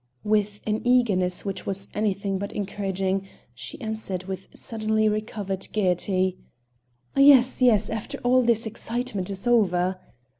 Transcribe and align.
With 0.23 0.61
an 0.65 0.81
eagerness 0.83 1.45
which 1.45 1.67
was 1.67 1.87
anything 1.93 2.39
but 2.39 2.51
encouraging, 2.53 3.27
she 3.53 3.79
answered 3.81 4.23
with 4.23 4.47
suddenly 4.51 5.07
recovered 5.07 5.67
gaiety: 5.73 6.39
"Yes, 7.15 7.61
yes, 7.61 7.87
after 7.87 8.17
all 8.23 8.41
this 8.41 8.65
excitement 8.65 9.29
is 9.29 9.45
over." 9.45 9.99